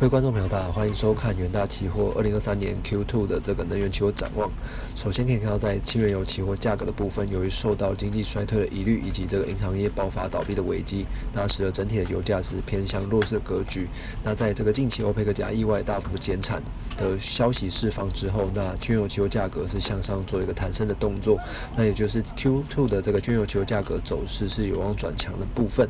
[0.00, 4.50] 各位观众朋友，大家好，欢迎收看元大期货二零二三年 Q2 的这个能源期货展望。
[4.96, 13.88] 首先可以看到，在轻原油期货价格的部分，由于受到经济衰退的疑虑以及这个银行业爆发倒闭的危机，那使得整体的油价是偏向弱势的格局。
[14.24, 16.62] 那在这个近期欧佩克加意外大幅减产
[16.96, 21.38] 的消息释放之后，那轻原油期货价格是向上做一个弹升的动作。
[21.76, 25.86] 那也就是 Q2 的这个轻原油期货价格走势是有望转强的部分。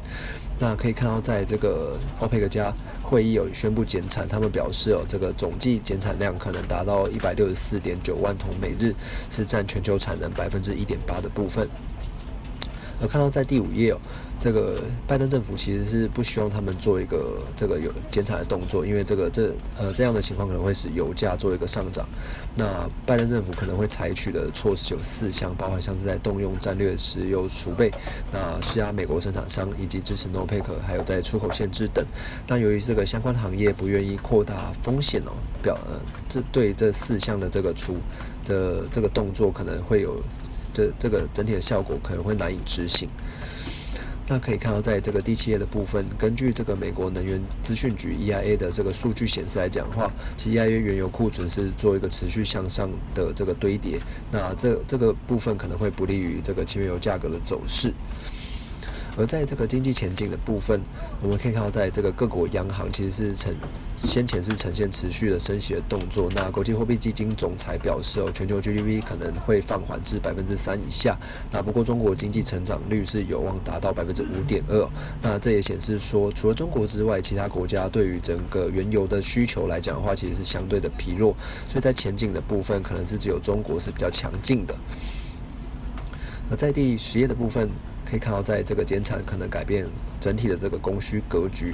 [0.62, 2.70] 那可以看到，在这个欧佩克加
[3.02, 8.94] 会议有宣布减产，他们表示哦，这个总计减产量可能达到一百六十四点九万桶每日，
[9.30, 11.66] 是占全球产能百分之一点八的部分。
[13.00, 13.98] 而看到在第五页哦。
[14.42, 22.08] 这个拜登政府其实是不希望他们做一个这个有减产的动作，因为这个这呃这样的情况可能会使油价做一个上涨。
[22.56, 27.90] 那拜登政府可能会采取的措施有四项，包含像是在动用战略石油储备，
[28.32, 32.02] 那施压美国生产商以及支持诺佩克，还有在出口限制等。
[32.46, 37.98] 但由于这个相关行业不愿意扩大风险哦，表呃这对这四项的这个出
[38.46, 40.16] 的这个动作可能会有
[40.72, 43.08] 这这个整体的效果可能会难以执行。
[44.32, 53.98] 那可以看到，在这个第七页的部分，根据这个美国能源资讯局 EIA 的这个数据显示来讲的话，其实 EIA 原油库存是做一个持续向上的这个堆叠，
[54.30, 57.92] 那这这个部分可能会不利于这个轻原油价格的走势。
[59.16, 60.80] 而在这个经济前景的部分，
[61.20, 63.54] 我们可以看到，在这个各国央行其实是呈
[63.96, 66.28] 先前是呈现持续的升息的动作。
[66.34, 71.18] 那国际货币基金总裁表示，哦，全球 GDP 可能会放缓至百分之三以下。
[71.50, 74.88] 那不过中国经济成长率是有望达到百分之五点二。
[75.20, 81.34] 那这也显示说，除了中国之外，其他国家对于整个原油的需求来讲的话，其实是相对的疲弱。
[81.68, 84.74] 所以在前景的部分，可能是只有中国是比较强劲的。
[86.50, 87.68] 而在第十页的部分。
[88.10, 89.86] 可以看到，在这个减产可能改变
[90.20, 91.72] 整体的这个供需格局。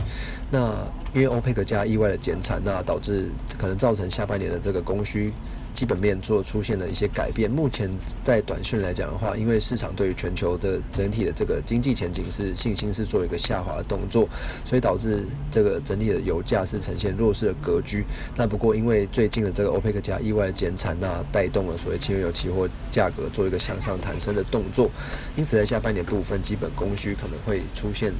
[0.50, 5.32] 那因为欧佩克加意外的减产，那导致可能造成下半年的这个供需。
[5.74, 7.50] 基本面做出现了一些改变。
[7.50, 7.90] 目前
[8.24, 14.26] 在短讯来讲的话，因为市场对于全球的整体的这个经济前景是信心是做一个下滑的动作，
[14.64, 18.06] 所以导致这个整体的油价是呈现弱势的格局。
[18.34, 24.90] 那不过因为最近的这个欧佩克加意外的减产，那带动了所谓轻油期货价格做一个向上弹升的动作。
[25.36, 28.14] 因此在下半年部分，基本供需可能会出现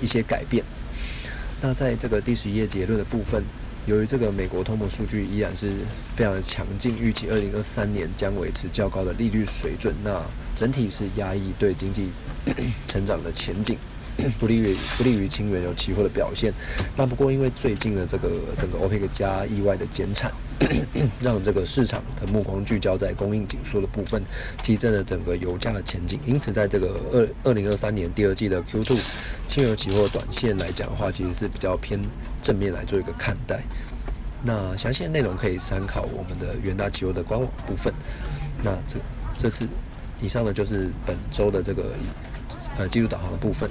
[0.00, 0.64] 一些改变。
[1.60, 3.44] 那在这个第十一页结论的部分。
[3.86, 5.78] 由于这个美国通膨数据依然是
[6.14, 10.22] 非常的强劲，预期二零二三年将维持较高的利率水准，那
[10.54, 12.10] 整体是压抑对经济
[12.86, 13.78] 成长的前景。
[14.38, 16.52] 不利于不利于轻原油期货的表现。
[16.96, 20.32] 那不过因为最近的这个整个欧佩克加意外的减产，
[21.20, 24.22] 让这个市场的目光聚焦在供应紧缩的部分，
[24.62, 26.20] 提振了整个油价的前景。
[26.26, 28.98] 因此，在这个二二零二三年第二季的 Q2
[29.46, 32.00] 轻油期货短线来讲的话，其实是比较偏
[32.42, 33.62] 正面来做一个看待。
[34.42, 37.92] 那详细的内容可以参考我们的元大期货的官网部分。
[38.62, 38.98] 那这
[39.36, 39.68] 这次
[40.20, 41.92] 以上呢就是本周的这个
[42.80, 43.70] 呃进入导航的部分。